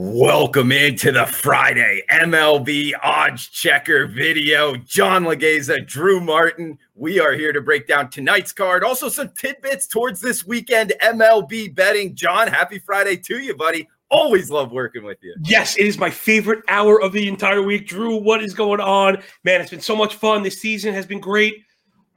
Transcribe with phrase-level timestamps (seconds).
[0.00, 4.76] Welcome into the Friday MLB odds checker video.
[4.76, 6.78] John Laghezza, Drew Martin.
[6.94, 8.84] We are here to break down tonight's card.
[8.84, 12.14] Also, some tidbits towards this weekend MLB betting.
[12.14, 13.88] John, happy Friday to you, buddy.
[14.08, 15.34] Always love working with you.
[15.42, 17.88] Yes, it is my favorite hour of the entire week.
[17.88, 19.20] Drew, what is going on?
[19.42, 20.44] Man, it's been so much fun.
[20.44, 21.56] This season has been great.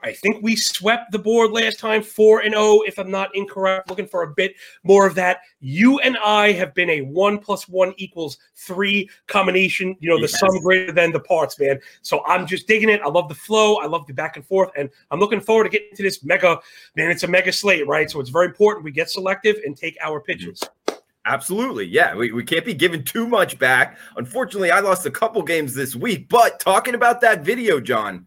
[0.03, 3.89] I think we swept the board last time, 4 and 0, if I'm not incorrect.
[3.89, 5.41] Looking for a bit more of that.
[5.59, 10.21] You and I have been a 1 plus 1 equals 3 combination, you know, the
[10.21, 10.39] yes.
[10.39, 11.79] sum greater than the parts, man.
[12.01, 13.01] So I'm just digging it.
[13.01, 13.75] I love the flow.
[13.75, 14.71] I love the back and forth.
[14.75, 16.59] And I'm looking forward to getting to this mega,
[16.95, 18.09] man, it's a mega slate, right?
[18.09, 20.59] So it's very important we get selective and take our pitches.
[20.59, 20.95] Mm-hmm.
[21.25, 21.85] Absolutely.
[21.85, 22.15] Yeah.
[22.15, 23.97] We, we can't be giving too much back.
[24.17, 26.27] Unfortunately, I lost a couple games this week.
[26.29, 28.25] But talking about that video, John,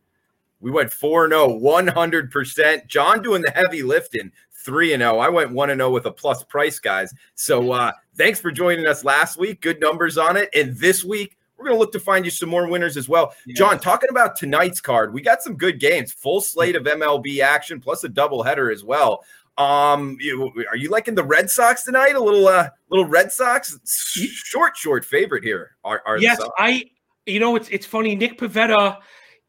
[0.64, 2.86] we went 4 0, 100%.
[2.86, 4.32] John doing the heavy lifting,
[4.64, 5.18] 3 0.
[5.18, 7.12] I went 1 0 with a plus price, guys.
[7.34, 9.60] So uh, thanks for joining us last week.
[9.60, 10.48] Good numbers on it.
[10.54, 13.34] And this week, we're going to look to find you some more winners as well.
[13.44, 13.56] Yeah.
[13.56, 17.78] John, talking about tonight's card, we got some good games, full slate of MLB action,
[17.78, 19.22] plus a double header as well.
[19.58, 22.14] Um, you, are you liking the Red Sox tonight?
[22.14, 25.76] A little, uh, little Red Sox, short, short favorite here.
[25.84, 26.86] Are, are yes, I.
[27.26, 28.14] You know, it's it's funny.
[28.16, 28.98] Nick Pivetta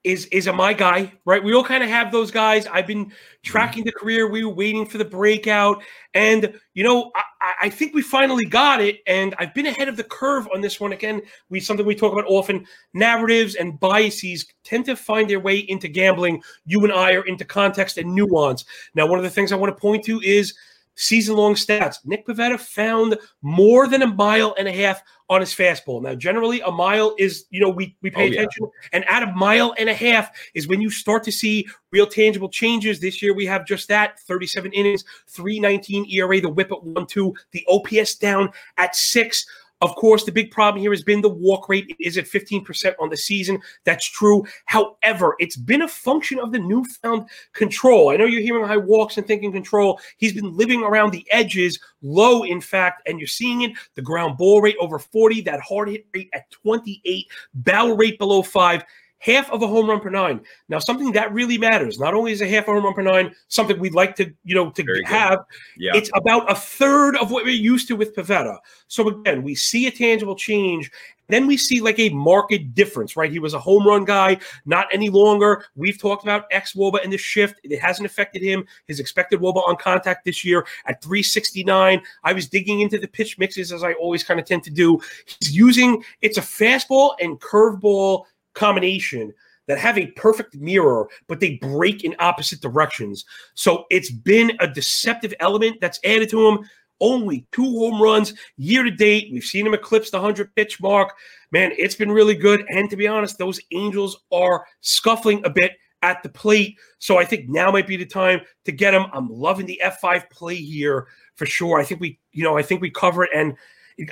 [0.06, 1.44] is is a my guy, right?
[1.44, 2.68] We all kind of have those guys.
[2.68, 3.16] I've been mm-hmm.
[3.44, 4.30] tracking the career.
[4.30, 8.82] We were waiting for the breakout, and you know, I, I, think we finally got
[8.82, 9.00] it.
[9.08, 10.94] And I've been ahead of the curve on this one.
[10.94, 12.68] Again, we something we talk about often.
[12.94, 16.42] Narratives and biases tend to find their way into gambling.
[16.68, 18.64] You and I are into context and nuance.
[18.94, 20.54] Now, one of the things I want to point to is
[20.96, 21.98] season long stats.
[22.06, 26.02] Nick Pivetta found more than a mile and a half on his fastball.
[26.02, 28.64] Now, generally, a mile is, you know, we, we pay oh, attention.
[28.64, 28.90] Yeah.
[28.94, 32.50] And at a mile and a half is when you start to see real tangible
[32.50, 33.00] changes.
[33.00, 37.34] This year, we have just that 37 innings, 319 ERA, the whip at 1 2,
[37.52, 39.46] the OPS down at six.
[39.82, 41.86] Of course, the big problem here has been the walk rate.
[41.90, 43.60] It is at 15% on the season.
[43.84, 44.46] That's true.
[44.66, 48.10] However, it's been a function of the newfound control.
[48.10, 50.00] I know you're hearing high walks and thinking control.
[50.18, 53.74] He's been living around the edges, low, in fact, and you're seeing it.
[53.96, 58.42] The ground ball rate over 40, that hard hit rate at 28, barrel rate below
[58.44, 58.84] five
[59.20, 60.42] half of a home run per nine.
[60.70, 62.00] Now, something that really matters.
[62.00, 64.56] Not only is a half a home run per nine something we'd like to, you
[64.56, 65.40] know, to Very have.
[65.78, 65.92] Yeah.
[65.96, 68.58] It's about a third of what we're used to with Pivetta.
[68.88, 70.92] So again, we see a tangible change.
[71.28, 73.32] Then we see like a market difference, right?
[73.32, 75.66] He was a home run guy, not any longer.
[75.76, 77.60] We've talked about X Woba in the shift.
[77.64, 78.66] It hasn't affected him.
[78.88, 82.02] His expected Woba on contact this year at 369.
[82.24, 85.00] I was digging into the pitch mixes as I always kind of tend to do.
[85.26, 88.26] He's using it's a fastball and curveball
[88.56, 89.34] combination
[89.68, 93.26] that have a perfect mirror, but they break in opposite directions.
[93.56, 96.60] So it's been a deceptive element that's added to him.
[97.02, 99.30] Only two home runs year to date.
[99.32, 101.14] We've seen him eclipse the 100 pitch mark.
[101.52, 102.64] Man, it's been really good.
[102.70, 105.74] And to be honest, those Angels are scuffling a bit
[106.04, 106.78] at the plate.
[107.00, 109.08] So I think now might be the time to get him.
[109.12, 111.80] I'm loving the F5 play here for sure.
[111.80, 113.32] I think we, you know, I think we cover it.
[113.34, 113.58] And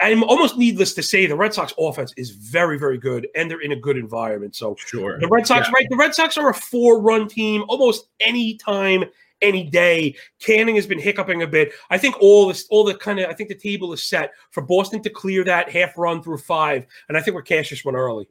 [0.02, 3.62] I'm almost needless to say the Red Sox offense is very, very good, and they're
[3.62, 4.56] in a good environment.
[4.56, 5.74] So sure, the Red Sox, yeah.
[5.74, 5.88] right?
[5.90, 9.04] The Red Sox are a four-run team almost any time,
[9.42, 10.16] any day.
[10.40, 11.74] Canning has been hiccuping a bit.
[11.90, 14.62] I think all this, all the kind of, I think the table is set for
[14.62, 17.96] Boston to clear that half run through five, and I think we're cash this one
[17.96, 18.28] early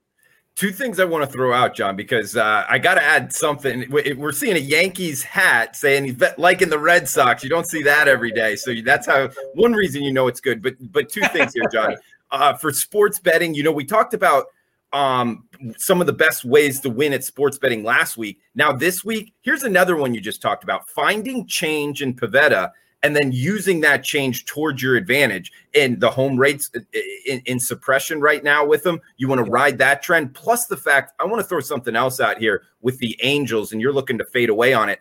[0.55, 3.87] two things I want to throw out, John, because uh, I got to add something.
[3.91, 7.43] We're seeing a Yankees hat saying he's in the Red Sox.
[7.43, 10.63] You don't see that every day, so that's how one reason you know it's good.
[10.63, 11.97] But but two things here, John.
[12.31, 14.47] Uh, for sports betting, you know, we talked about
[14.95, 15.45] um,
[15.77, 18.41] some of the best ways to win at sports betting last week.
[18.55, 22.71] Now this week, here's another one you just talked about: finding change in Pivetta
[23.03, 25.51] and then using that change towards your advantage.
[25.75, 26.81] And the home rates uh,
[27.27, 30.35] in, in suppression right now with them, you want to ride that trend.
[30.35, 33.81] Plus the fact I want to throw something else out here with the Angels, and
[33.81, 35.01] you're looking to fade away on it.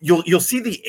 [0.00, 0.80] You'll you'll see the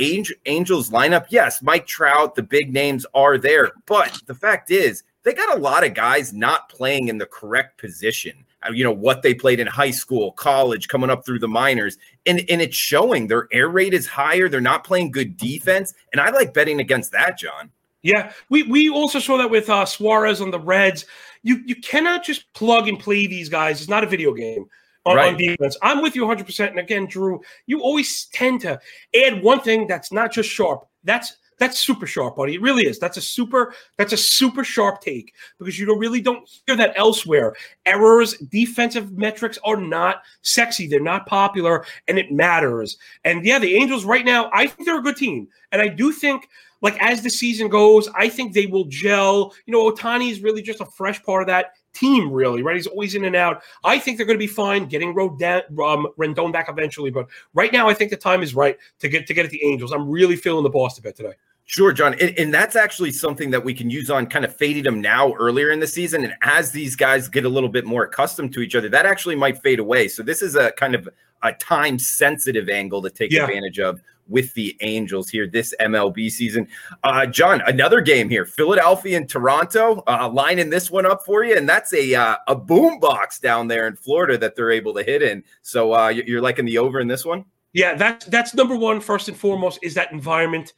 [0.45, 1.25] Angels lineup.
[1.29, 5.61] Yes, Mike Trout, the big names are there, but the fact is they got a
[5.61, 8.45] lot of guys not playing in the correct position.
[8.67, 11.97] Uh, you know what they played in high school, college, coming up through the minors,
[12.25, 13.27] and and it's showing.
[13.27, 14.49] Their air rate is higher.
[14.49, 17.71] They're not playing good defense, and I like betting against that, John.
[18.01, 21.05] Yeah, we we also saw that with uh, Suarez on the Reds.
[21.43, 23.79] You you cannot just plug and play these guys.
[23.79, 24.65] It's not a video game.
[25.05, 25.29] On, right.
[25.29, 25.77] on, defense.
[25.81, 26.69] I'm with you 100%.
[26.69, 28.79] And again, Drew, you always tend to
[29.15, 30.85] add one thing that's not just sharp.
[31.05, 32.55] That's that's super sharp, buddy.
[32.55, 32.99] It really is.
[32.99, 33.73] That's a super.
[33.97, 37.55] That's a super sharp take because you don't really don't hear that elsewhere.
[37.85, 40.87] Errors, defensive metrics are not sexy.
[40.87, 42.97] They're not popular, and it matters.
[43.23, 46.11] And yeah, the Angels right now, I think they're a good team, and I do
[46.11, 46.47] think
[46.81, 49.53] like as the season goes, I think they will gel.
[49.65, 52.75] You know, Ohtani is really just a fresh part of that team, really, right?
[52.75, 53.61] He's always in and out.
[53.83, 57.73] I think they're going to be fine getting Rodon, um, Rendon back eventually, but right
[57.73, 59.91] now, I think the time is right to get to get at the Angels.
[59.91, 61.33] I'm really feeling the Boston bet today.
[61.69, 62.15] Sure, John.
[62.19, 65.33] And, and, that's actually something that we can use on kind of fading them now
[65.33, 66.23] earlier in the season.
[66.23, 69.35] And as these guys get a little bit more accustomed to each other, that actually
[69.35, 70.07] might fade away.
[70.07, 71.07] So this is a kind of
[71.43, 73.43] a time sensitive angle to take yeah.
[73.43, 76.67] advantage of with the Angels here this MLB season.
[77.03, 81.55] Uh, John, another game here, Philadelphia and Toronto, uh, lining this one up for you,
[81.55, 85.03] and that's a uh, a boom box down there in Florida that they're able to
[85.03, 85.43] hit in.
[85.61, 87.45] So uh, you're liking the over in this one?
[87.73, 90.73] Yeah, that's that's number one, first and foremost is that environment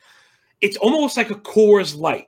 [0.62, 2.28] it's almost like a Coors Light.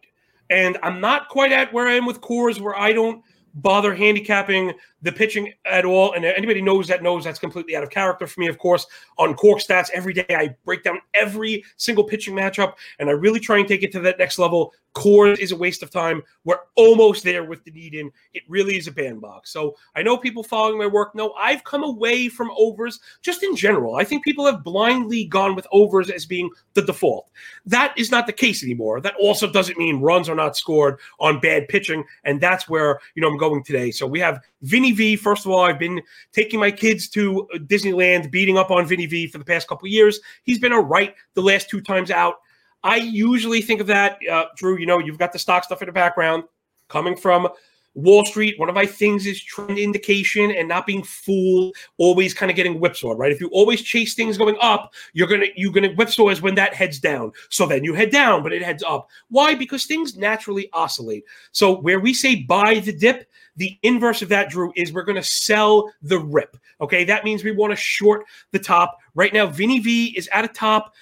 [0.50, 3.24] And I'm not quite at where I am with Coors, where I don't
[3.56, 6.14] bother handicapping the pitching at all.
[6.14, 8.88] And anybody knows that knows that's completely out of character for me, of course.
[9.20, 13.40] On Cork Stats, every day I break down every single pitching matchup and I really
[13.40, 14.74] try and take it to that next level.
[14.96, 16.22] Coors is a waste of time.
[16.44, 18.12] We're almost there with Dunedin.
[18.34, 19.52] It really is a bandbox.
[19.52, 23.56] So I know people following my work know I've come away from overs just in
[23.56, 23.96] general.
[23.96, 27.32] I think people have blindly gone with overs as being the default.
[27.66, 29.02] That is not the case anymore.
[29.02, 32.04] That also doesn't mean runs are not scored on bad pitching.
[32.24, 33.90] And that's where, you know, I'm going today.
[33.90, 35.16] So we have Vinny V.
[35.16, 36.02] First of all, I've been
[36.32, 40.20] taking my kids to Disneyland, beating up on Vinny V for the past couple years.
[40.44, 42.36] He's been a right the last two times out.
[42.84, 44.78] I usually think of that, uh, Drew.
[44.78, 46.44] You know, you've got the stock stuff in the background
[46.90, 47.48] coming from
[47.96, 48.60] Wall Street.
[48.60, 51.76] One of my things is trend indication and not being fooled.
[51.98, 53.32] Always kind of getting whipsawed, right?
[53.32, 56.74] If you always chase things going up, you're gonna you're gonna whipsaw is when that
[56.74, 57.32] heads down.
[57.50, 59.10] So then you head down, but it heads up.
[59.30, 59.56] Why?
[59.56, 61.26] Because things naturally oscillate.
[61.52, 65.24] So where we say buy the dip, the inverse of that, Drew, is we're to
[65.24, 66.58] sell the rip.
[66.82, 67.04] Okay.
[67.04, 68.98] That means we want to short the top.
[69.16, 70.94] Right now, Vinny V is at a top.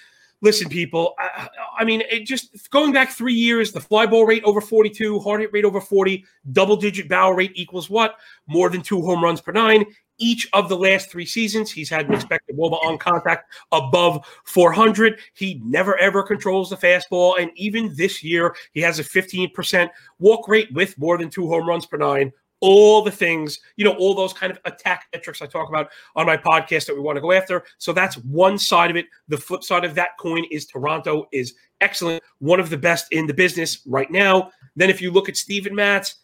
[0.43, 1.49] Listen, people, I,
[1.79, 5.41] I mean, it just going back three years, the fly ball rate over 42, hard
[5.41, 8.15] hit rate over 40, double digit barrel rate equals what?
[8.47, 9.85] More than two home runs per nine
[10.21, 11.71] each of the last three seasons.
[11.71, 15.19] He's had an expected wOBA on contact above 400.
[15.33, 17.41] He never ever controls the fastball.
[17.41, 19.89] And even this year, he has a 15%
[20.19, 23.93] walk rate with more than two home runs per nine all the things, you know,
[23.93, 27.17] all those kind of attack metrics I talk about on my podcast that we want
[27.17, 27.63] to go after.
[27.79, 29.07] So that's one side of it.
[29.27, 33.27] The flip side of that coin is Toronto is excellent, one of the best in
[33.27, 34.51] the business right now.
[34.75, 36.15] Then if you look at Steven Matz,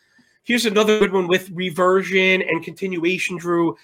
[0.43, 3.75] here's another good one with reversion and continuation, Drew.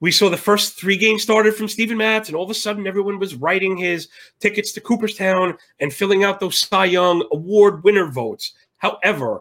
[0.00, 2.86] We saw the first three games started from Steven Matz, and all of a sudden
[2.86, 4.08] everyone was writing his
[4.40, 8.52] tickets to Cooperstown and filling out those Cy Young Award winner votes.
[8.76, 9.40] However,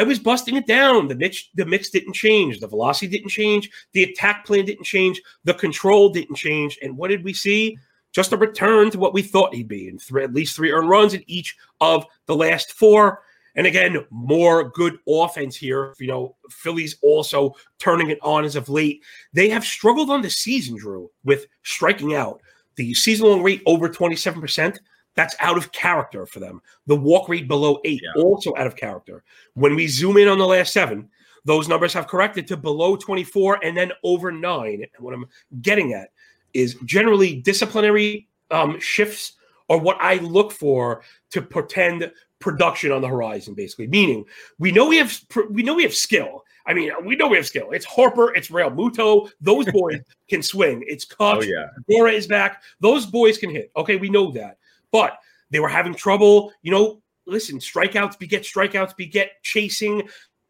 [0.00, 1.08] I was busting it down.
[1.08, 2.58] The mix, the mix didn't change.
[2.58, 3.70] The velocity didn't change.
[3.92, 5.20] The attack plan didn't change.
[5.44, 6.78] The control didn't change.
[6.80, 7.76] And what did we see?
[8.10, 11.12] Just a return to what we thought he'd be three, at least three earned runs
[11.12, 13.20] in each of the last four.
[13.56, 15.92] And again, more good offense here.
[15.98, 19.02] You know, Phillies also turning it on as of late.
[19.34, 22.40] They have struggled on the season, Drew, with striking out.
[22.76, 24.78] The season long rate over 27%.
[25.16, 26.60] That's out of character for them.
[26.86, 28.22] The walk rate below eight, yeah.
[28.22, 29.22] also out of character.
[29.54, 31.08] When we zoom in on the last seven,
[31.44, 34.82] those numbers have corrected to below 24 and then over nine.
[34.82, 35.26] And what I'm
[35.62, 36.10] getting at
[36.54, 39.34] is generally disciplinary um, shifts
[39.68, 43.54] are what I look for to pretend production on the horizon.
[43.54, 44.24] Basically, meaning
[44.58, 45.18] we know we have
[45.50, 46.44] we know we have skill.
[46.66, 47.70] I mean, we know we have skill.
[47.70, 49.30] It's Harper, it's Realmuto.
[49.40, 50.84] Those boys can swing.
[50.86, 51.38] It's Kutch.
[51.38, 51.66] Oh, yeah.
[51.88, 52.62] Dora is back.
[52.80, 53.72] Those boys can hit.
[53.76, 54.58] Okay, we know that.
[54.92, 55.18] But
[55.50, 56.52] they were having trouble.
[56.62, 60.08] You know, listen, strikeouts beget strikeouts beget chasing.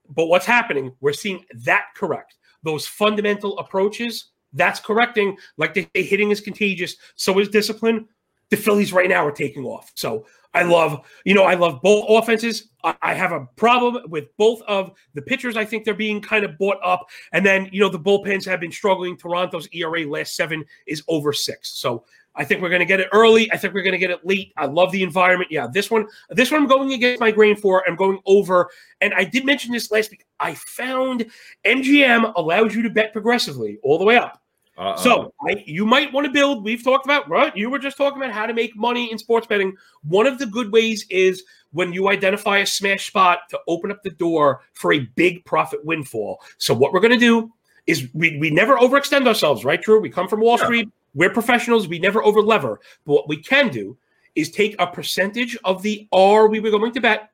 [0.08, 0.92] But what's happening?
[1.00, 2.36] We're seeing that correct.
[2.62, 5.36] Those fundamental approaches, that's correcting.
[5.56, 6.96] Like they say, hitting is contagious.
[7.14, 8.08] So is discipline.
[8.50, 9.92] The Phillies right now are taking off.
[9.94, 12.68] So I love, you know, I love both offenses.
[12.82, 15.56] I, have a problem with both of the pitchers.
[15.56, 17.06] I think they're being kind of bought up.
[17.32, 19.16] And then, you know, the bullpens have been struggling.
[19.16, 21.78] Toronto's ERA last seven is over six.
[21.78, 22.04] So
[22.34, 23.50] I think we're going to get it early.
[23.52, 24.52] I think we're going to get it late.
[24.56, 25.50] I love the environment.
[25.50, 27.82] Yeah, this one, this one I'm going against my grain for.
[27.88, 28.70] I'm going over.
[29.00, 30.24] And I did mention this last week.
[30.38, 31.26] I found
[31.64, 34.40] MGM allows you to bet progressively all the way up.
[34.78, 34.96] Uh-oh.
[35.02, 36.64] So I, you might want to build.
[36.64, 37.54] We've talked about right.
[37.54, 39.76] You were just talking about how to make money in sports betting.
[40.04, 44.02] One of the good ways is when you identify a smash spot to open up
[44.02, 46.40] the door for a big profit windfall.
[46.58, 47.52] So what we're going to do
[47.86, 49.82] is we, we never overextend ourselves, right?
[49.82, 50.00] True.
[50.00, 50.64] We come from Wall yeah.
[50.64, 50.88] Street.
[51.14, 51.88] We're professionals.
[51.88, 52.76] We never overlever.
[53.04, 53.96] But what we can do
[54.34, 57.30] is take a percentage of the R we were going to bet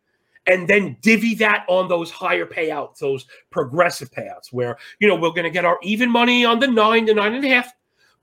[0.46, 5.30] and then divvy that on those higher payouts, those progressive payouts, where you know we're
[5.30, 7.72] going to get our even money on the nine to nine and a half,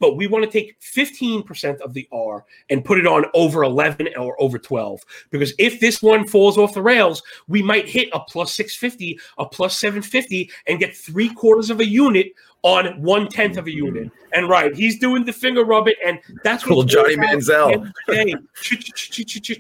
[0.04, 4.10] but we want to take 15% of the R and put it on over 11
[4.20, 5.00] or over 12.
[5.30, 9.46] Because if this one falls off the rails, we might hit a plus 650, a
[9.46, 12.34] plus 750, and get three quarters of a unit
[12.64, 14.08] on one tenth of a unit.
[14.08, 14.34] Mm-hmm.
[14.34, 17.90] And right, he's doing the finger rub it, and that's what Johnny Manziel.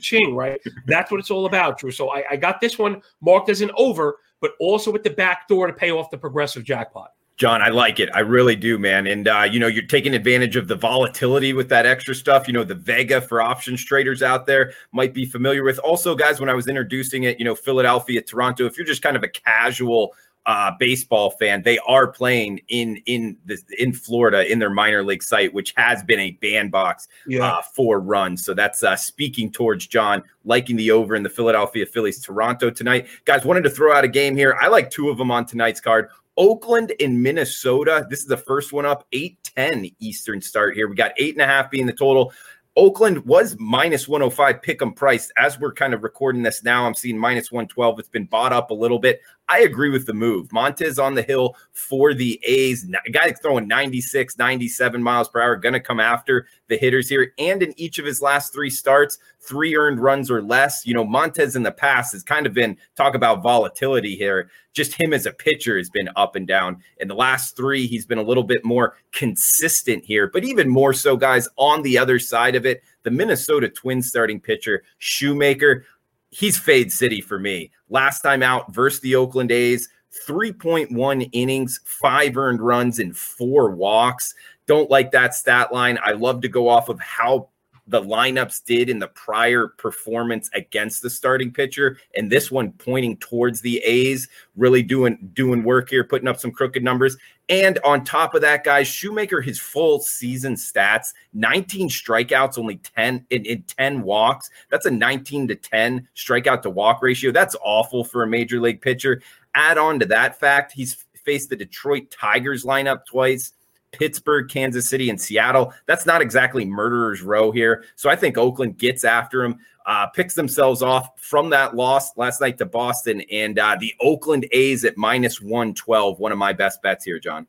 [0.01, 0.59] Ching, right?
[0.87, 1.91] That's what it's all about, Drew.
[1.91, 5.47] So I, I got this one marked as an over, but also with the back
[5.47, 7.11] door to pay off the progressive jackpot.
[7.35, 8.09] John, I like it.
[8.13, 9.07] I really do, man.
[9.07, 12.47] And uh, you know, you're taking advantage of the volatility with that extra stuff.
[12.47, 15.79] You know, the Vega for options traders out there might be familiar with.
[15.79, 18.65] Also, guys, when I was introducing it, you know, Philadelphia, Toronto.
[18.65, 20.13] If you're just kind of a casual
[20.45, 25.23] uh, baseball fan, they are playing in in the in Florida in their minor league
[25.23, 27.45] site, which has been a bandbox yeah.
[27.45, 28.45] uh, for runs.
[28.45, 33.07] So that's uh, speaking towards John liking the over in the Philadelphia Phillies Toronto tonight.
[33.25, 34.57] Guys, wanted to throw out a game here.
[34.61, 36.09] I like two of them on tonight's card.
[36.37, 38.05] Oakland in Minnesota.
[38.09, 40.87] This is the first one up, 8 10 Eastern start here.
[40.87, 42.33] We got eight and a half being the total.
[42.75, 45.31] Oakland was minus 105 pick 'em price.
[45.37, 47.99] As we're kind of recording this now, I'm seeing minus 112.
[47.99, 49.21] It's been bought up a little bit.
[49.47, 50.47] I agree with the move.
[50.47, 52.87] Montas on the hill for the A's.
[53.11, 57.33] Guy throwing 96, 97 miles per hour, going to come after the hitters here.
[57.37, 60.85] And in each of his last three starts, three earned runs or less.
[60.85, 64.49] You know, Montas in the past has kind of been talk about volatility here.
[64.73, 66.81] Just him as a pitcher has been up and down.
[66.99, 70.93] In the last three, he's been a little bit more consistent here, but even more
[70.93, 75.85] so, guys, on the other side of it, the Minnesota Twins starting pitcher, Shoemaker
[76.33, 77.71] he's fade city for me.
[77.89, 79.87] Last time out versus the Oakland A's,
[80.27, 84.33] 3.1 innings, five earned runs, and four walks.
[84.65, 85.99] Don't like that stat line.
[86.03, 87.49] I love to go off of how
[87.87, 93.17] the lineups did in the prior performance against the starting pitcher and this one pointing
[93.17, 97.17] towards the A's really doing doing work here putting up some crooked numbers.
[97.49, 103.25] And on top of that guys Shoemaker his full season stats 19 strikeouts only 10
[103.31, 104.49] in, in 10 walks.
[104.71, 107.31] That's a 19 to 10 strikeout to walk ratio.
[107.31, 109.21] That's awful for a major league pitcher.
[109.55, 113.51] Add on to that fact he's faced the Detroit Tigers lineup twice
[113.93, 115.73] Pittsburgh, Kansas City, and Seattle.
[115.85, 117.85] That's not exactly murderer's row here.
[117.95, 122.41] So I think Oakland gets after him, uh, picks themselves off from that loss last
[122.41, 126.19] night to Boston, and uh, the Oakland A's at minus 112.
[126.19, 127.47] One of my best bets here, John.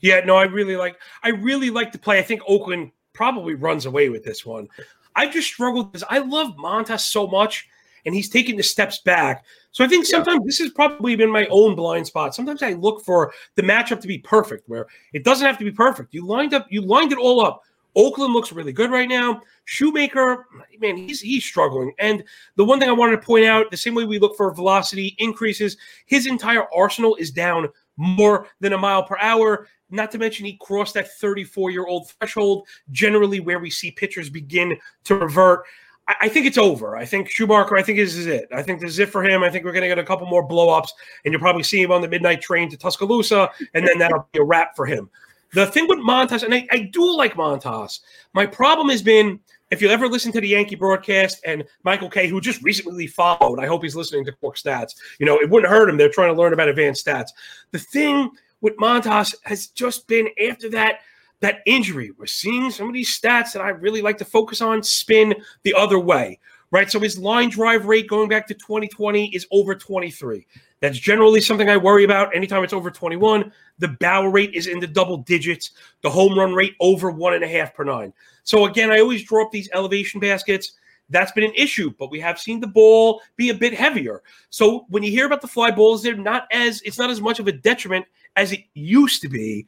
[0.00, 2.18] Yeah, no, I really like I really like to play.
[2.18, 4.68] I think Oakland probably runs away with this one.
[5.14, 7.68] I just struggled because I love Montas so much
[8.06, 9.44] and he's taking the steps back.
[9.72, 10.46] So I think sometimes yeah.
[10.46, 12.34] this has probably been my own blind spot.
[12.34, 15.72] Sometimes I look for the matchup to be perfect, where it doesn't have to be
[15.72, 16.14] perfect.
[16.14, 17.62] You lined up, you lined it all up.
[17.96, 19.40] Oakland looks really good right now.
[19.64, 20.46] Shoemaker,
[20.78, 21.92] man, he's he's struggling.
[21.98, 22.22] And
[22.54, 25.16] the one thing I wanted to point out, the same way we look for velocity
[25.18, 29.66] increases, his entire arsenal is down more than a mile per hour.
[29.88, 34.28] Not to mention he crossed that 34 year old threshold, generally where we see pitchers
[34.28, 35.64] begin to revert.
[36.08, 36.96] I think it's over.
[36.96, 38.48] I think Shoemaker, I think this is it.
[38.52, 39.42] I think this is it for him.
[39.42, 40.88] I think we're going to get a couple more blowups,
[41.24, 44.38] and you'll probably see him on the midnight train to Tuscaloosa, and then that'll be
[44.38, 45.10] a wrap for him.
[45.52, 48.00] The thing with Montas, and I, I do like Montas,
[48.34, 49.40] my problem has been
[49.72, 53.58] if you ever listen to the Yankee broadcast and Michael Kay, who just recently followed,
[53.58, 54.94] I hope he's listening to Quick Stats.
[55.18, 55.96] You know, it wouldn't hurt him.
[55.96, 57.30] They're trying to learn about advanced stats.
[57.72, 61.00] The thing with Montas has just been after that–
[61.40, 62.12] that injury.
[62.16, 65.74] We're seeing some of these stats that I really like to focus on spin the
[65.74, 66.38] other way,
[66.70, 66.90] right?
[66.90, 70.46] So his line drive rate going back to 2020 is over 23.
[70.80, 73.50] That's generally something I worry about anytime it's over 21.
[73.78, 77.44] The barrel rate is in the double digits, the home run rate over one and
[77.44, 78.12] a half per nine.
[78.44, 80.72] So again, I always draw up these elevation baskets.
[81.08, 84.22] That's been an issue, but we have seen the ball be a bit heavier.
[84.50, 87.38] So when you hear about the fly balls, they're not as it's not as much
[87.38, 89.66] of a detriment as it used to be.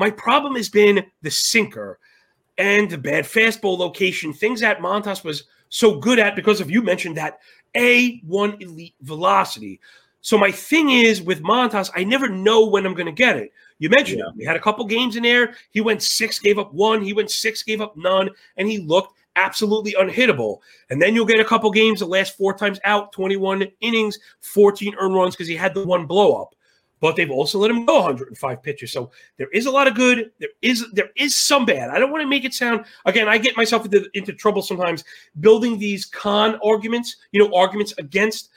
[0.00, 1.98] My problem has been the sinker
[2.56, 6.80] and the bad fastball location, things that Montas was so good at because of you
[6.80, 7.40] mentioned that
[7.74, 9.78] A1 elite velocity.
[10.22, 13.52] So my thing is with Montas, I never know when I'm going to get it.
[13.78, 14.28] You mentioned yeah.
[14.28, 14.36] it.
[14.36, 15.52] We had a couple games in there.
[15.70, 17.02] He went six, gave up one.
[17.02, 20.60] He went six, gave up none, and he looked absolutely unhittable.
[20.88, 24.94] And then you'll get a couple games the last four times out, 21 innings, 14
[24.98, 26.54] earned runs because he had the one blow up
[27.00, 28.92] but they've also let him go 105 pitches.
[28.92, 30.30] So there is a lot of good.
[30.38, 31.90] There is there is some bad.
[31.90, 33.28] I don't want to make it sound again.
[33.28, 35.04] I get myself into, into trouble sometimes
[35.40, 38.50] building these con arguments, you know, arguments against,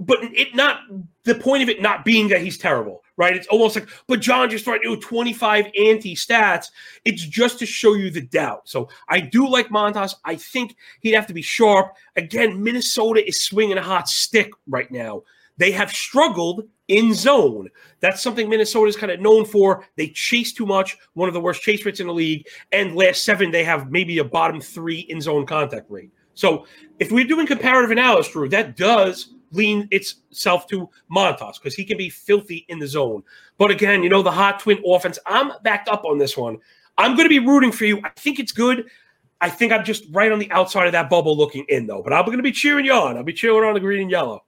[0.00, 0.80] but it not
[1.24, 3.36] the point of it not being that he's terrible, right?
[3.36, 6.66] It's almost like, but John just to do 25 anti stats.
[7.04, 8.68] It's just to show you the doubt.
[8.68, 10.14] So I do like Montas.
[10.24, 11.94] I think he'd have to be sharp.
[12.16, 15.22] Again, Minnesota is swinging a hot stick right now.
[15.58, 17.68] They have struggled in zone.
[18.00, 19.86] That's something Minnesota is kind of known for.
[19.96, 22.46] They chase too much, one of the worst chase rates in the league.
[22.72, 26.10] And last seven, they have maybe a bottom three in zone contact rate.
[26.34, 26.66] So
[26.98, 31.96] if we're doing comparative analysis, Drew, that does lean itself to Montas because he can
[31.96, 33.22] be filthy in the zone.
[33.56, 36.58] But again, you know, the hot twin offense, I'm backed up on this one.
[36.96, 38.00] I'm going to be rooting for you.
[38.04, 38.88] I think it's good.
[39.40, 42.02] I think I'm just right on the outside of that bubble looking in, though.
[42.02, 43.16] But I'm going to be cheering you on.
[43.16, 44.44] I'll be cheering on the green and yellow.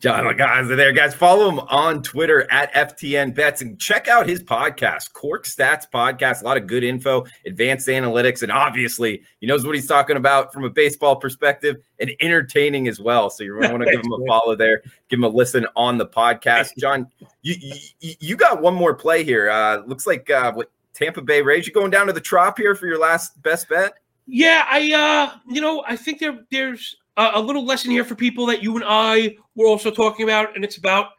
[0.00, 1.14] John guys are there, guys.
[1.14, 6.42] Follow him on Twitter at FTN Bets and check out his podcast, Cork Stats Podcast.
[6.42, 10.52] A lot of good info, advanced analytics, and obviously he knows what he's talking about
[10.52, 13.30] from a baseball perspective and entertaining as well.
[13.30, 16.06] So you want to give him a follow there, give him a listen on the
[16.06, 16.76] podcast.
[16.78, 17.06] John,
[17.42, 17.56] you
[18.00, 19.50] you, you got one more play here.
[19.50, 21.66] Uh, looks like uh, what Tampa Bay Rays.
[21.66, 23.94] You going down to the Trop here for your last best bet?
[24.26, 28.14] Yeah, I uh, you know, I think there there's a, a little lesson here for
[28.14, 31.10] people that you and I were also talking about, and it's about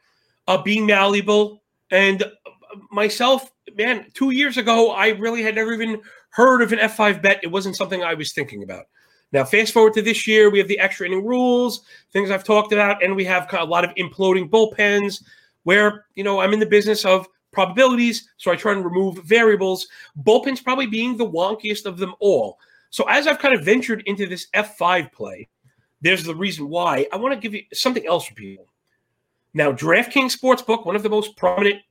[0.47, 1.61] uh, being malleable.
[1.91, 2.29] And uh,
[2.91, 7.39] myself, man, two years ago, I really had never even heard of an F5 bet.
[7.43, 8.85] It wasn't something I was thinking about.
[9.31, 12.71] Now, fast forward to this year, we have the extra inning rules, things I've talked
[12.71, 15.21] about, and we have a lot of imploding bullpens
[15.63, 19.87] where, you know, I'm in the business of probabilities, so I try and remove variables.
[20.23, 22.57] Bullpens probably being the wonkiest of them all.
[22.89, 25.47] So as I've kind of ventured into this F5 play,
[26.01, 27.07] there's the reason why.
[27.11, 28.67] I want to give you something else for people.
[29.53, 31.81] Now, DraftKings Sportsbook, one of the most prominent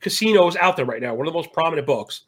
[0.00, 2.22] casinos out there right now, one of the most prominent books,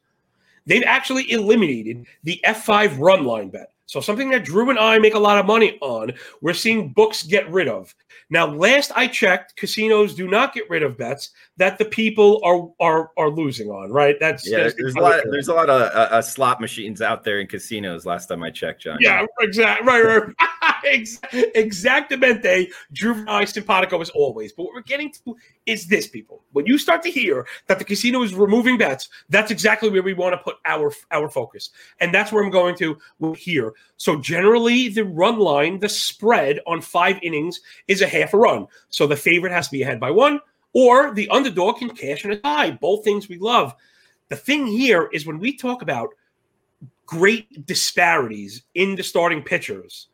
[0.67, 3.73] they've actually eliminated the F5 run line bet.
[3.87, 7.25] So something that Drew and I make a lot of money on, we're seeing books
[7.25, 7.93] get rid of.
[8.33, 12.71] Now, last I checked, casinos do not get rid of bets that the people are
[12.79, 13.91] are are losing on.
[13.91, 14.15] Right?
[14.21, 14.59] That's yeah.
[14.59, 15.25] That's there's, a lot.
[15.25, 18.07] Of, there's a lot of uh, uh, slot machines out there in casinos.
[18.07, 18.99] Last time I checked, John.
[19.01, 19.85] Yeah, exactly.
[19.85, 20.23] Right, right.
[21.55, 22.71] Exactamente.
[23.29, 24.53] I, simpatico as always.
[24.53, 26.43] But what we're getting to is this, people.
[26.53, 30.15] When you start to hear that the casino is removing bets, that's exactly where we
[30.15, 31.71] want to put our our focus,
[32.01, 32.99] and that's where I'm going to
[33.37, 33.75] here.
[33.97, 38.67] So generally, the run line, the spread on five innings is a half a run.
[38.89, 40.41] So the favorite has to be ahead by one,
[40.73, 42.73] or the underdog can cash in a tie.
[42.73, 43.75] Both things we love.
[44.29, 46.11] The thing here is when we talk about
[47.05, 50.07] great disparities in the starting pitchers,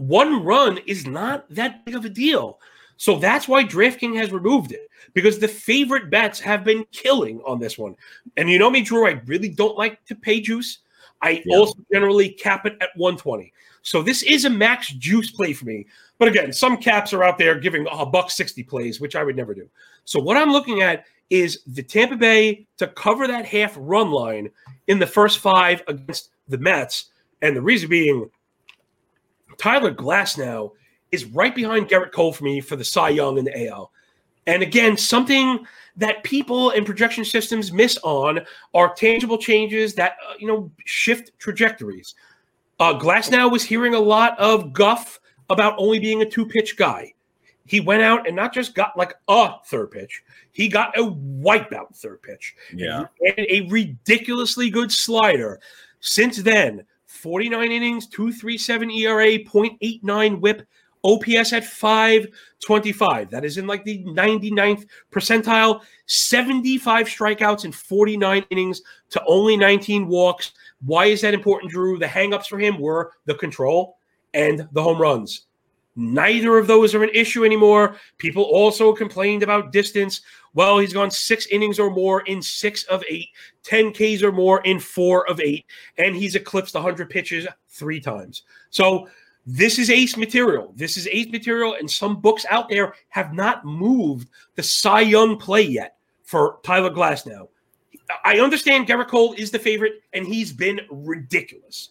[0.00, 2.58] one run is not that big of a deal.
[2.96, 7.58] So that's why DraftKings has removed it because the favorite bets have been killing on
[7.58, 7.96] this one.
[8.36, 10.78] And you know me, Drew, I really don't like to pay juice.
[11.20, 11.56] I yeah.
[11.56, 13.52] also generally cap it at 120.
[13.82, 15.86] So this is a max juice play for me.
[16.18, 19.36] But again, some caps are out there giving a buck 60 plays, which I would
[19.36, 19.68] never do.
[20.04, 24.50] So what I'm looking at is the Tampa Bay to cover that half run line
[24.88, 27.06] in the first five against the Mets.
[27.42, 28.30] And the reason being
[29.60, 30.72] Tyler Glasnow
[31.12, 33.92] is right behind Gerrit Cole for me for the Cy Young and the AL.
[34.46, 38.40] And again, something that people and projection systems miss on
[38.72, 42.14] are tangible changes that uh, you know shift trajectories.
[42.78, 45.20] Uh, Glasnow was hearing a lot of guff
[45.50, 47.12] about only being a two pitch guy.
[47.66, 51.94] He went out and not just got like a third pitch, he got a wipeout
[51.94, 52.54] third pitch.
[52.74, 53.04] Yeah.
[53.20, 55.60] And a ridiculously good slider.
[56.00, 56.86] Since then,
[57.20, 60.66] 49 innings, 237 ERA, 0.89 whip,
[61.02, 63.30] OPS at 525.
[63.30, 65.82] That is in like the 99th percentile.
[66.06, 70.52] 75 strikeouts in 49 innings to only 19 walks.
[70.84, 71.98] Why is that important, Drew?
[71.98, 73.98] The hangups for him were the control
[74.34, 75.46] and the home runs.
[75.96, 77.96] Neither of those are an issue anymore.
[78.18, 80.22] People also complained about distance.
[80.54, 83.28] Well, he's gone six innings or more in six of eight,
[83.64, 85.66] 10 Ks or more in four of eight,
[85.98, 88.42] and he's eclipsed 100 pitches three times.
[88.70, 89.08] So
[89.46, 90.72] this is ace material.
[90.76, 95.36] This is ace material, and some books out there have not moved the Cy Young
[95.38, 97.48] play yet for Tyler Glasnow.
[98.24, 101.90] I understand Gerrit Cole is the favorite, and he's been ridiculous.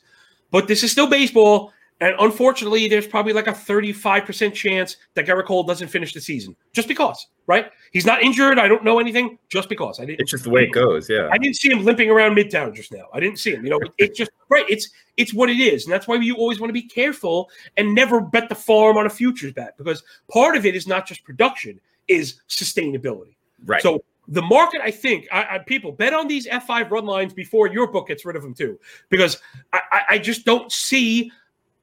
[0.51, 5.45] But this is still baseball, and unfortunately, there's probably like a 35% chance that Gerrit
[5.45, 7.71] Cole doesn't finish the season just because, right?
[7.91, 8.57] He's not injured.
[8.57, 9.37] I don't know anything.
[9.49, 10.21] Just because I didn't.
[10.21, 11.09] It's just the way it goes.
[11.09, 11.27] Yeah.
[11.31, 13.07] I didn't see him limping around Midtown just now.
[13.13, 13.65] I didn't see him.
[13.65, 14.65] You know, it's just right.
[14.69, 17.93] It's it's what it is, and that's why you always want to be careful and
[17.93, 21.23] never bet the farm on a futures bet because part of it is not just
[21.25, 23.35] production, is sustainability.
[23.65, 23.81] Right.
[23.81, 27.67] So the market, I think, I, I, people bet on these F5 run lines before
[27.67, 29.39] your book gets rid of them too, because
[29.73, 31.31] I, I just don't see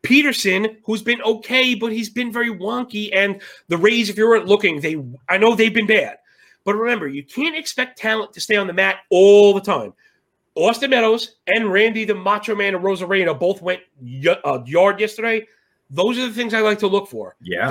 [0.06, 3.10] Peterson, who's been okay, but he's been very wonky.
[3.12, 6.18] And the Rays, if you weren't looking, they I know they've been bad.
[6.64, 9.92] But remember, you can't expect talent to stay on the mat all the time.
[10.54, 15.46] Austin Meadows and Randy the Macho Man and Arozarena both went y- uh, yard yesterday.
[15.90, 17.36] Those are the things I like to look for.
[17.40, 17.68] Yeah,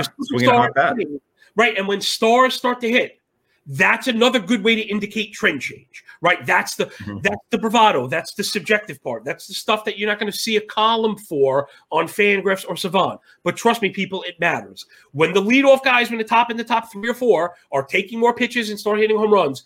[1.56, 1.78] right.
[1.78, 3.20] And when stars start to hit,
[3.68, 6.46] that's another good way to indicate trend change, right?
[6.46, 7.20] That's the mm-hmm.
[7.22, 8.08] that's the bravado.
[8.08, 9.26] That's the subjective part.
[9.26, 12.78] That's the stuff that you're not going to see a column for on Fangraphs or
[12.78, 13.20] Savant.
[13.44, 14.86] But trust me, people, it matters.
[15.14, 18.20] When the leadoff guys, when the top in the top three or four are taking
[18.20, 19.64] more pitches and start hitting home runs,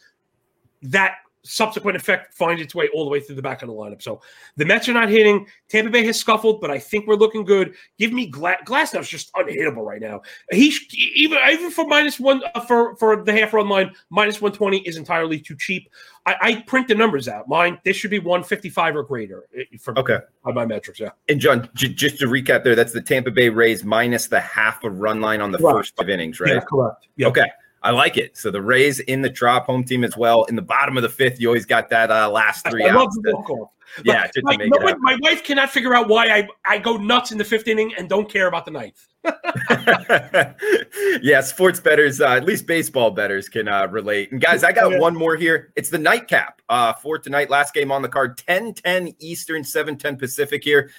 [0.82, 4.02] that subsequent effect finds its way all the way through the back of the lineup.
[4.02, 4.22] So
[4.58, 5.48] the Mets are not hitting.
[5.70, 7.76] Tampa Bay has scuffled, but I think we're looking good.
[7.98, 10.22] Give me Gla- Glasnow's just unhittable right now.
[10.52, 10.74] He
[11.16, 14.80] even even for minus one uh, for for the half run line minus one twenty
[14.80, 15.90] is entirely too cheap.
[16.26, 17.48] I, I, print the numbers out.
[17.48, 19.46] Mine this should be one fifty five or greater.
[19.58, 21.00] Eh, for, okay on my metrics.
[21.00, 21.12] Yeah.
[21.28, 24.84] And John, j- just to recap, there that's the Tampa Bay Rays minus the half
[24.84, 26.56] a run line on the first five innings, right?
[26.56, 27.08] Yeah, correct.
[27.16, 27.28] Yeah.
[27.28, 27.48] Okay.
[27.82, 28.38] I like it.
[28.38, 30.44] So the Rays in the Trop home team as well.
[30.46, 33.18] In the bottom of the fifth, you always got that uh, last three I outs.
[34.04, 37.44] yeah, my, no, my wife cannot figure out why I, I go nuts in the
[37.44, 39.08] fifth inning and don't care about the ninth.
[41.22, 44.32] yeah, sports betters, uh, at least baseball betters can uh, relate.
[44.32, 45.74] And guys, I got one more here.
[45.76, 47.50] It's the nightcap uh, for tonight.
[47.50, 50.92] Last game on the card, 10 10 Eastern, 7 10 Pacific here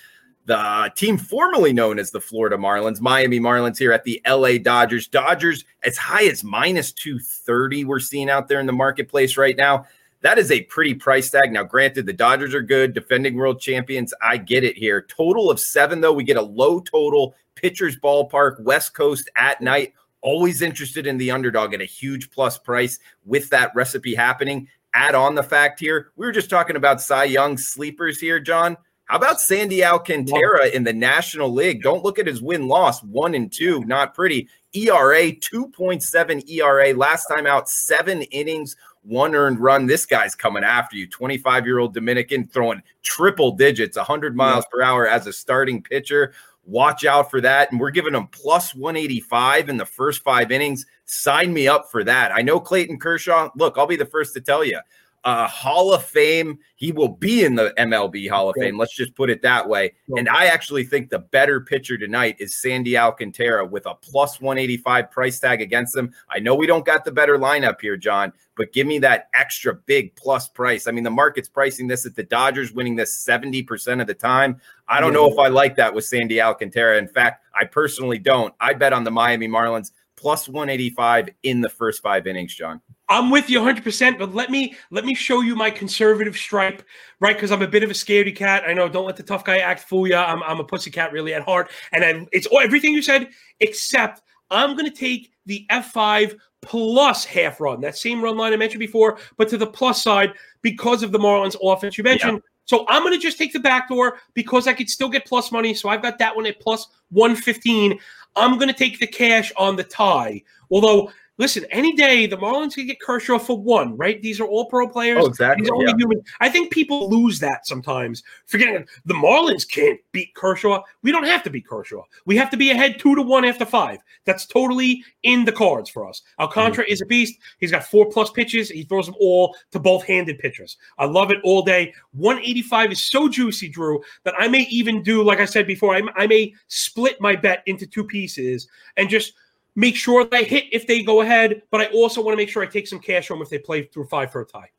[0.51, 5.07] the team formerly known as the Florida Marlins, Miami Marlins here at the LA Dodgers.
[5.07, 9.87] Dodgers as high as minus 230 we're seeing out there in the marketplace right now.
[10.23, 11.53] That is a pretty price tag.
[11.53, 14.13] Now, granted, the Dodgers are good, defending world champions.
[14.21, 15.03] I get it here.
[15.03, 16.13] Total of seven, though.
[16.13, 17.37] We get a low total.
[17.55, 19.95] Pitchers ballpark, West Coast at night.
[20.21, 24.67] Always interested in the underdog at a huge plus price with that recipe happening.
[24.95, 28.77] Add on the fact here, we were just talking about Cy Young sleepers here, John.
[29.11, 31.83] How about Sandy Alcantara in the National League?
[31.83, 34.47] Don't look at his win loss one and two, not pretty.
[34.73, 36.95] ERA 2.7 ERA.
[36.95, 39.87] Last time out, seven innings, one earned run.
[39.87, 41.09] This guy's coming after you.
[41.09, 46.33] 25 year old Dominican throwing triple digits, 100 miles per hour as a starting pitcher.
[46.65, 47.73] Watch out for that.
[47.73, 50.87] And we're giving him plus 185 in the first five innings.
[51.07, 52.31] Sign me up for that.
[52.31, 53.51] I know Clayton Kershaw.
[53.57, 54.79] Look, I'll be the first to tell you
[55.25, 56.59] uh, Hall of Fame.
[56.77, 58.79] He will be in the MLB Hall of Fame.
[58.79, 59.93] Let's just put it that way.
[60.17, 65.11] And I actually think the better pitcher tonight is Sandy Alcantara with a plus 185
[65.11, 66.13] price tag against them.
[66.31, 69.75] I know we don't got the better lineup here, John, but give me that extra
[69.75, 70.87] big plus price.
[70.87, 74.61] I mean, the market's pricing this at the Dodgers winning this 70% of the time.
[74.89, 76.99] I don't know if I like that with Sandy Alcantara.
[76.99, 78.55] In fact, I personally don't.
[78.59, 82.81] I bet on the Miami Marlins plus 185 in the first five innings, John.
[83.11, 86.83] I'm with you 100%, but let me let me show you my conservative stripe,
[87.19, 87.37] right?
[87.37, 88.63] Because I'm a bit of a scaredy cat.
[88.67, 90.15] I know, don't let the tough guy act fool you.
[90.15, 91.71] I'm, I'm a pussy cat really at heart.
[91.93, 97.61] And I, it's everything you said, except I'm going to take the F5 plus half
[97.61, 101.11] run, that same run line I mentioned before, but to the plus side because of
[101.11, 102.35] the Marlins offense you mentioned.
[102.35, 102.49] Yeah.
[102.67, 105.51] So I'm going to just take the back door because I could still get plus
[105.51, 105.75] money.
[105.75, 107.99] So I've got that one at plus 115.
[108.37, 110.43] I'm going to take the cash on the tie.
[110.71, 114.21] Although listen, any day the Marlins can get Kershaw for one, right?
[114.21, 115.25] These are all pro players.
[115.25, 115.65] Oh, exactly.
[115.65, 115.97] He's only yeah.
[115.97, 116.23] human.
[116.41, 120.83] I think people lose that sometimes, forgetting the Marlins can't beat Kershaw.
[121.03, 122.03] We don't have to beat Kershaw.
[122.27, 124.01] We have to be ahead two to one after five.
[124.27, 126.21] That's totally in the cards for us.
[126.39, 126.93] Alcantara mm-hmm.
[126.93, 127.41] is a beast.
[127.59, 128.69] He's got four plus pitches.
[128.69, 130.77] He throws them all to both handed pitchers.
[130.99, 131.95] I love it all day.
[132.13, 136.03] 185 is so juicy, Drew, that I may even do, like I said before, I,
[136.17, 139.33] I may split my bet into two pieces and just–
[139.81, 142.51] make sure that I hit if they go ahead, but I also want to make
[142.51, 144.71] sure I take some cash home if they play through five for a tie.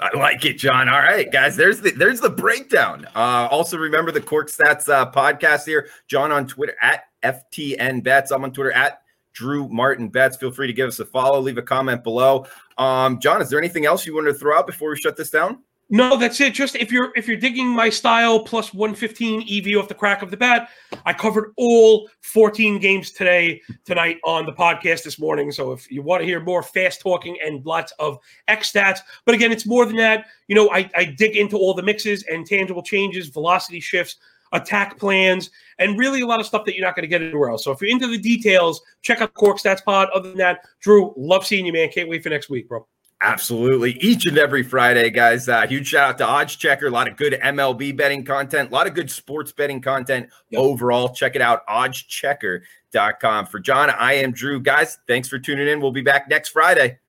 [0.00, 0.88] I like it, John.
[0.88, 1.56] All right, guys.
[1.56, 3.06] There's the there's the breakdown.
[3.14, 5.88] Uh, also, remember the Cork Stats uh, podcast here.
[6.06, 8.30] John on Twitter at FTN Bets.
[8.30, 10.36] I'm on Twitter at Drew Martin Bets.
[10.36, 11.40] Feel free to give us a follow.
[11.40, 12.46] Leave a comment below.
[12.78, 15.30] Um, John, is there anything else you wanted to throw out before we shut this
[15.30, 15.62] down?
[15.90, 16.52] No, that's it.
[16.52, 20.30] Just if you're if you're digging my style plus 115 EV off the crack of
[20.30, 20.68] the bat,
[21.06, 25.50] I covered all 14 games today tonight on the podcast this morning.
[25.50, 29.34] So if you want to hear more fast talking and lots of X stats, but
[29.34, 30.26] again, it's more than that.
[30.46, 34.16] You know, I, I dig into all the mixes and tangible changes, velocity shifts,
[34.52, 35.48] attack plans,
[35.78, 37.64] and really a lot of stuff that you're not going to get anywhere else.
[37.64, 40.10] So if you're into the details, check out Cork Stats Pod.
[40.14, 41.88] Other than that, Drew, love seeing you, man.
[41.88, 42.86] Can't wait for next week, bro.
[43.20, 43.92] Absolutely.
[44.00, 45.48] Each and every Friday, guys.
[45.48, 46.86] Uh, huge shout out to Odds Checker.
[46.86, 50.60] A lot of good MLB betting content, a lot of good sports betting content yep.
[50.60, 51.08] overall.
[51.08, 53.46] Check it out, oddschecker.com.
[53.46, 54.60] For John, I am Drew.
[54.60, 55.80] Guys, thanks for tuning in.
[55.80, 57.00] We'll be back next Friday.